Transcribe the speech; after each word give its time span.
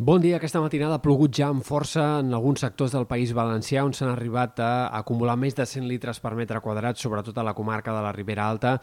Bon 0.00 0.16
dia. 0.16 0.38
Aquesta 0.38 0.62
matinada 0.64 0.96
ha 0.96 1.02
plogut 1.04 1.34
ja 1.36 1.50
amb 1.52 1.60
força 1.60 2.00
en 2.22 2.32
alguns 2.32 2.62
sectors 2.64 2.94
del 2.94 3.04
País 3.04 3.34
Valencià 3.36 3.82
on 3.84 3.92
s'han 3.92 4.08
arribat 4.08 4.62
a 4.64 4.68
acumular 4.96 5.34
més 5.36 5.52
de 5.58 5.66
100 5.68 5.84
litres 5.90 6.22
per 6.24 6.32
metre 6.38 6.62
quadrat, 6.64 6.96
sobretot 6.96 7.36
a 7.36 7.44
la 7.44 7.52
comarca 7.52 7.92
de 7.92 8.00
la 8.06 8.12
Ribera 8.16 8.46
Alta. 8.48 8.78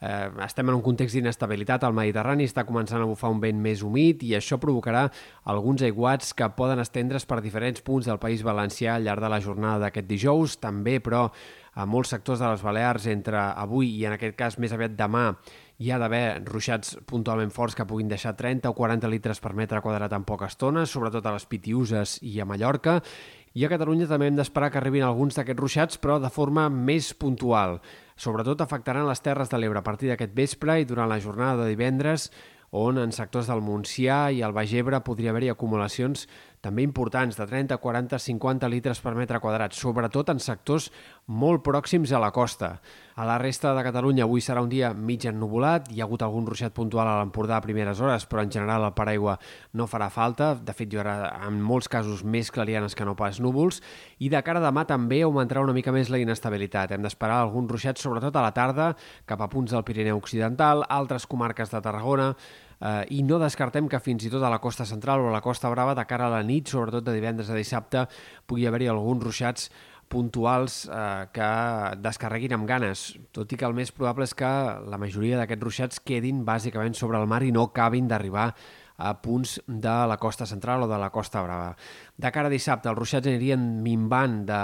Eh, 0.00 0.30
estem 0.46 0.72
en 0.72 0.78
un 0.78 0.80
context 0.80 1.18
d'inestabilitat 1.18 1.84
al 1.84 1.92
Mediterrani, 1.92 2.48
està 2.48 2.64
començant 2.64 3.04
a 3.04 3.10
bufar 3.10 3.34
un 3.34 3.42
vent 3.44 3.60
més 3.60 3.84
humit 3.84 4.24
i 4.24 4.32
això 4.38 4.56
provocarà 4.56 5.04
alguns 5.52 5.84
aiguats 5.84 6.32
que 6.32 6.48
poden 6.56 6.80
estendre's 6.80 7.28
per 7.28 7.42
diferents 7.44 7.84
punts 7.84 8.08
del 8.08 8.22
País 8.22 8.40
Valencià 8.40 8.96
al 8.96 9.04
llarg 9.04 9.20
de 9.20 9.28
la 9.28 9.42
jornada 9.44 9.84
d'aquest 9.84 10.08
dijous. 10.08 10.56
També, 10.56 11.02
però, 11.04 11.26
a 11.72 11.86
molts 11.88 12.12
sectors 12.12 12.40
de 12.42 12.48
les 12.50 12.62
Balears 12.62 13.06
entre 13.08 13.40
avui 13.40 13.94
i 13.96 14.04
en 14.04 14.16
aquest 14.16 14.36
cas 14.36 14.58
més 14.60 14.72
aviat 14.76 14.96
demà 14.98 15.30
hi 15.82 15.90
ha 15.90 15.98
d'haver 15.98 16.44
ruixats 16.46 16.94
puntualment 17.08 17.50
forts 17.50 17.74
que 17.74 17.86
puguin 17.88 18.10
deixar 18.10 18.36
30 18.38 18.70
o 18.70 18.76
40 18.76 19.08
litres 19.10 19.40
per 19.42 19.54
metre 19.58 19.80
quadrat 19.82 20.12
en 20.14 20.26
poca 20.28 20.46
estona, 20.52 20.84
sobretot 20.86 21.26
a 21.26 21.32
les 21.34 21.48
Pitiuses 21.48 22.18
i 22.22 22.38
a 22.38 22.46
Mallorca. 22.46 23.00
I 23.58 23.66
a 23.66 23.72
Catalunya 23.72 24.06
també 24.08 24.28
hem 24.30 24.38
d'esperar 24.38 24.70
que 24.70 24.78
arribin 24.80 25.02
alguns 25.04 25.36
d'aquests 25.36 25.60
ruixats, 25.60 25.98
però 25.98 26.20
de 26.22 26.30
forma 26.30 26.68
més 26.70 27.10
puntual. 27.18 27.80
Sobretot 28.16 28.62
afectaran 28.62 29.08
les 29.08 29.20
Terres 29.24 29.50
de 29.50 29.58
l'Ebre 29.58 29.82
a 29.82 29.86
partir 29.86 30.12
d'aquest 30.12 30.36
vespre 30.36 30.78
i 30.80 30.86
durant 30.88 31.10
la 31.10 31.20
jornada 31.20 31.64
de 31.64 31.72
divendres, 31.74 32.30
on 32.72 32.96
en 32.96 33.10
sectors 33.12 33.50
del 33.50 33.60
Montsià 33.60 34.30
i 34.32 34.40
el 34.40 34.54
Baix 34.56 34.72
Ebre 34.72 35.02
podria 35.04 35.34
haver-hi 35.34 35.50
acumulacions 35.52 36.24
també 36.62 36.84
importants, 36.86 37.34
de 37.34 37.44
30, 37.46 37.76
40, 37.82 38.18
50 38.22 38.68
litres 38.70 39.00
per 39.02 39.16
metre 39.18 39.40
quadrat, 39.42 39.74
sobretot 39.74 40.30
en 40.30 40.38
sectors 40.38 40.92
molt 41.26 41.64
pròxims 41.66 42.12
a 42.14 42.20
la 42.22 42.30
costa. 42.30 42.76
A 43.18 43.26
la 43.26 43.34
resta 43.42 43.72
de 43.74 43.82
Catalunya 43.82 44.22
avui 44.24 44.40
serà 44.40 44.62
un 44.62 44.70
dia 44.70 44.92
mig 44.94 45.26
ennubulat, 45.26 45.90
hi 45.90 46.00
ha 46.00 46.06
hagut 46.06 46.22
algun 46.22 46.46
ruixat 46.46 46.72
puntual 46.72 47.10
a 47.10 47.18
l'Empordà 47.18 47.58
a 47.58 47.64
primeres 47.66 48.00
hores, 48.00 48.28
però 48.30 48.46
en 48.46 48.54
general 48.54 48.86
el 48.86 48.94
paraigua 48.94 49.36
no 49.74 49.88
farà 49.90 50.08
falta, 50.08 50.54
de 50.54 50.72
fet 50.72 50.94
hi 50.94 51.02
haurà 51.02 51.16
en 51.48 51.58
molts 51.60 51.90
casos 51.90 52.22
més 52.22 52.54
clarianes 52.54 52.94
que 52.94 53.04
no 53.04 53.18
pas 53.18 53.42
núvols, 53.42 53.82
i 54.22 54.30
de 54.30 54.40
cara 54.46 54.62
a 54.62 54.68
demà 54.70 54.86
també 54.86 55.24
augmentarà 55.26 55.66
una 55.66 55.74
mica 55.74 55.92
més 55.92 56.14
la 56.14 56.22
inestabilitat. 56.22 56.94
Hem 56.94 57.02
d'esperar 57.02 57.42
alguns 57.42 57.74
ruixats 57.74 58.06
sobretot 58.06 58.38
a 58.38 58.46
la 58.46 58.54
tarda, 58.54 58.92
cap 59.26 59.42
a 59.42 59.50
punts 59.50 59.74
del 59.74 59.84
Pirineu 59.84 60.22
Occidental, 60.22 60.86
altres 60.88 61.26
comarques 61.26 61.74
de 61.74 61.82
Tarragona, 61.82 62.36
eh, 62.82 63.04
i 63.14 63.22
no 63.22 63.38
descartem 63.42 63.88
que 63.88 64.02
fins 64.02 64.26
i 64.26 64.32
tot 64.32 64.42
a 64.42 64.50
la 64.52 64.60
costa 64.62 64.86
central 64.88 65.22
o 65.22 65.30
a 65.30 65.36
la 65.36 65.44
costa 65.44 65.70
brava, 65.70 65.94
de 65.94 66.04
cara 66.08 66.26
a 66.26 66.34
la 66.34 66.42
nit, 66.42 66.68
sobretot 66.68 67.06
de 67.06 67.14
divendres 67.16 67.50
a 67.50 67.56
dissabte, 67.58 68.06
pugui 68.46 68.66
haver-hi 68.66 68.90
alguns 68.90 69.24
ruixats 69.24 69.70
puntuals 70.12 70.82
eh, 70.92 71.24
que 71.32 71.48
descarreguin 72.04 72.58
amb 72.58 72.68
ganes, 72.68 73.12
tot 73.32 73.52
i 73.52 73.58
que 73.58 73.68
el 73.68 73.76
més 73.76 73.94
probable 73.94 74.28
és 74.28 74.36
que 74.36 74.52
la 74.92 75.00
majoria 75.00 75.40
d'aquests 75.40 75.64
ruixats 75.64 76.02
quedin 76.04 76.44
bàsicament 76.44 76.98
sobre 76.98 77.20
el 77.22 77.30
mar 77.30 77.42
i 77.46 77.52
no 77.54 77.70
acabin 77.70 78.10
d'arribar 78.10 78.50
a 79.02 79.16
punts 79.22 79.58
de 79.66 79.94
la 80.06 80.16
costa 80.16 80.46
central 80.46 80.84
o 80.84 80.88
de 80.88 80.98
la 80.98 81.10
costa 81.10 81.42
brava. 81.42 81.74
De 82.16 82.30
cara 82.30 82.46
a 82.46 82.52
dissabte, 82.52 82.86
els 82.86 82.98
ruixats 82.98 83.26
anirien 83.26 83.62
minvant 83.82 84.42
de 84.46 84.60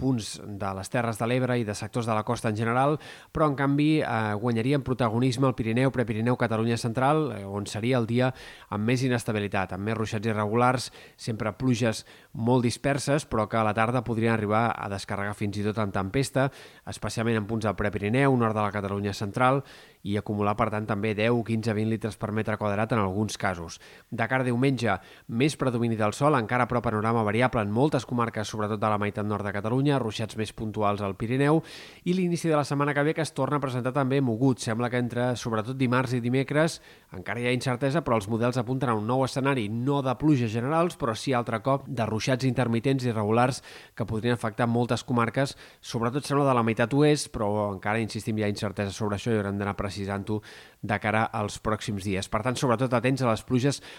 punts 0.00 0.38
de 0.40 0.70
les 0.78 0.88
Terres 0.88 1.18
de 1.20 1.28
l'Ebre 1.28 1.58
i 1.60 1.66
de 1.68 1.74
sectors 1.76 2.08
de 2.08 2.14
la 2.16 2.24
costa 2.24 2.48
en 2.48 2.56
general, 2.56 2.96
però 3.34 3.50
en 3.50 3.56
canvi 3.58 3.88
eh, 4.00 4.32
guanyarien 4.40 4.84
protagonisme 4.86 5.50
el 5.50 5.56
Pirineu, 5.58 5.92
Prepirineu, 5.92 6.38
Catalunya 6.40 6.78
Central, 6.80 7.26
eh, 7.36 7.44
on 7.44 7.68
seria 7.68 8.00
el 8.00 8.08
dia 8.08 8.30
amb 8.72 8.88
més 8.88 9.04
inestabilitat, 9.04 9.74
amb 9.76 9.84
més 9.84 9.98
ruixats 9.98 10.30
irregulars, 10.30 10.90
sempre 11.20 11.52
pluges 11.58 12.04
molt 12.32 12.64
disperses, 12.64 13.28
però 13.28 13.48
que 13.50 13.60
a 13.60 13.66
la 13.66 13.74
tarda 13.76 14.04
podrien 14.06 14.32
arribar 14.32 14.70
a 14.72 14.88
descarregar 14.88 15.36
fins 15.36 15.58
i 15.60 15.66
tot 15.66 15.82
en 15.82 15.92
tempesta, 15.92 16.48
especialment 16.88 17.42
en 17.42 17.50
punts 17.50 17.68
del 17.68 17.76
Prepirineu, 17.76 18.32
nord 18.38 18.56
de 18.56 18.64
la 18.64 18.72
Catalunya 18.72 19.12
Central, 19.12 19.60
i 20.04 20.18
acumular, 20.20 20.52
per 20.56 20.68
tant, 20.72 20.84
també 20.86 21.14
10, 21.16 21.40
15, 21.48 21.72
20 21.72 21.90
litres 21.90 22.18
per 22.20 22.30
metre 22.36 22.58
quadrat 22.60 22.92
en 22.92 23.00
alguns 23.00 23.38
casos. 23.40 23.73
De 24.10 24.28
cara 24.30 24.44
a 24.44 24.46
diumenge, 24.46 24.98
més 25.28 25.56
predomini 25.56 25.96
del 25.98 26.14
sol, 26.14 26.36
encara 26.38 26.68
però 26.70 26.82
panorama 26.82 27.24
variable 27.26 27.62
en 27.62 27.72
moltes 27.74 28.06
comarques, 28.06 28.48
sobretot 28.48 28.80
de 28.80 28.90
la 28.90 28.98
meitat 28.98 29.26
nord 29.26 29.46
de 29.46 29.52
Catalunya, 29.54 29.98
ruixats 30.02 30.36
més 30.38 30.52
puntuals 30.52 31.02
al 31.02 31.16
Pirineu, 31.16 31.62
i 32.04 32.14
l'inici 32.14 32.50
de 32.50 32.56
la 32.56 32.64
setmana 32.64 32.94
que 32.94 33.02
ve 33.02 33.14
que 33.14 33.24
es 33.24 33.34
torna 33.34 33.58
a 33.58 33.64
presentar 33.64 33.94
també 33.96 34.20
mogut. 34.20 34.60
Sembla 34.62 34.90
que 34.90 35.00
entre, 35.00 35.30
sobretot 35.36 35.78
dimarts 35.78 36.14
i 36.14 36.20
dimecres, 36.24 36.80
encara 37.14 37.40
hi 37.40 37.48
ha 37.48 37.54
incertesa, 37.54 38.04
però 38.04 38.18
els 38.20 38.28
models 38.28 38.58
apunten 38.60 38.90
a 38.90 38.98
un 38.98 39.06
nou 39.06 39.24
escenari, 39.24 39.68
no 39.68 40.02
de 40.02 40.14
pluges 40.20 40.52
generals, 40.52 40.98
però 41.00 41.14
sí 41.18 41.32
altre 41.32 41.60
cop 41.64 41.88
de 41.88 42.06
ruixats 42.06 42.46
intermitents 42.48 43.04
i 43.04 43.10
irregulars 43.12 43.62
que 43.94 44.06
podrien 44.06 44.34
afectar 44.34 44.68
moltes 44.70 45.04
comarques, 45.06 45.56
sobretot 45.80 46.26
sembla 46.26 46.48
de 46.48 46.54
la 46.58 46.64
meitat 46.66 46.94
oest, 46.94 47.30
però 47.34 47.70
encara 47.72 48.02
insistim, 48.02 48.38
hi 48.38 48.44
ha 48.44 48.52
incertesa 48.52 48.92
sobre 48.92 49.16
això 49.18 49.32
i 49.32 49.38
haurem 49.38 49.58
d'anar 49.58 49.76
precisant-ho 49.78 50.40
de 50.84 50.98
cara 51.00 51.24
als 51.32 51.56
pròxims 51.64 52.04
dies. 52.04 52.28
Per 52.28 52.42
tant, 52.44 52.58
sobretot 52.60 52.92
atents 52.92 53.22
a 53.22 53.30
les 53.30 53.42
pluges 53.46 53.53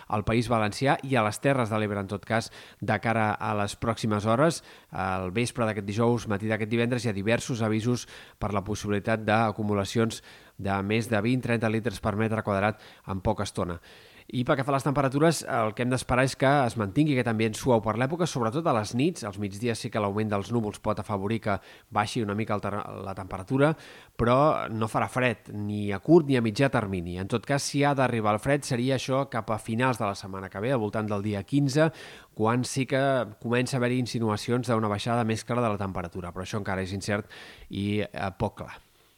al 0.08 0.26
País 0.28 0.50
Valencià 0.52 0.98
i 1.04 1.16
a 1.16 1.24
les 1.26 1.40
Terres 1.44 1.72
de 1.72 1.80
l'Ebre, 1.80 2.02
en 2.04 2.10
tot 2.12 2.26
cas, 2.28 2.52
de 2.82 2.98
cara 3.04 3.32
a 3.34 3.54
les 3.58 3.76
pròximes 3.80 4.28
hores. 4.28 4.62
Al 4.92 5.32
vespre 5.36 5.68
d'aquest 5.68 5.88
dijous, 5.88 6.28
matí 6.32 6.52
d'aquest 6.52 6.72
divendres, 6.72 7.06
hi 7.06 7.12
ha 7.12 7.16
diversos 7.16 7.64
avisos 7.66 8.08
per 8.40 8.52
la 8.54 8.64
possibilitat 8.66 9.24
d'acumulacions 9.26 10.22
de 10.58 10.76
més 10.84 11.08
de 11.12 11.22
20-30 11.22 11.72
litres 11.72 12.04
per 12.04 12.16
metre 12.20 12.44
quadrat 12.44 12.84
en 13.08 13.24
poca 13.24 13.48
estona. 13.48 13.80
I 14.34 14.42
pel 14.42 14.58
que 14.58 14.64
fa 14.66 14.72
a 14.74 14.76
les 14.80 14.86
temperatures, 14.86 15.44
el 15.46 15.76
que 15.78 15.84
hem 15.86 15.92
d'esperar 15.92 16.24
és 16.26 16.34
que 16.40 16.50
es 16.66 16.76
mantingui 16.82 17.14
aquest 17.14 17.28
ambient 17.30 17.54
suau 17.54 17.82
per 17.86 17.94
l'època, 18.02 18.26
sobretot 18.26 18.66
a 18.66 18.74
les 18.74 18.96
nits. 18.98 19.22
Als 19.28 19.38
migdies 19.38 19.84
sí 19.84 19.92
que 19.94 20.02
l'augment 20.02 20.32
dels 20.32 20.50
núvols 20.54 20.82
pot 20.82 20.98
afavorir 20.98 21.38
que 21.44 21.60
baixi 21.94 22.24
una 22.26 22.34
mica 22.34 22.58
la 22.58 23.14
temperatura, 23.14 23.70
però 24.18 24.66
no 24.74 24.90
farà 24.90 25.12
fred, 25.14 25.52
ni 25.54 25.92
a 25.94 26.00
curt 26.02 26.26
ni 26.26 26.40
a 26.40 26.42
mitjà 26.42 26.72
termini. 26.74 27.20
En 27.22 27.30
tot 27.30 27.46
cas, 27.46 27.62
si 27.70 27.84
ha 27.86 27.94
d'arribar 27.94 28.34
el 28.34 28.42
fred, 28.42 28.66
seria 28.66 28.98
això 28.98 29.28
cap 29.30 29.54
a 29.54 29.60
finals 29.62 30.02
de 30.02 30.08
la 30.10 30.18
setmana 30.18 30.50
que 30.50 30.64
ve, 30.64 30.74
al 30.74 30.82
voltant 30.82 31.06
del 31.12 31.22
dia 31.22 31.44
15, 31.46 31.92
quan 32.34 32.66
sí 32.66 32.88
que 32.90 33.04
comença 33.44 33.78
a 33.78 33.84
haver-hi 33.84 34.02
insinuacions 34.02 34.74
d'una 34.74 34.90
baixada 34.90 35.24
més 35.24 35.46
clara 35.46 35.68
de 35.68 35.76
la 35.76 35.84
temperatura, 35.86 36.34
però 36.34 36.48
això 36.48 36.58
encara 36.58 36.82
és 36.82 36.98
incert 36.98 37.30
i 37.70 38.02
eh, 38.02 38.34
poc 38.40 38.58
clar. 38.64 38.74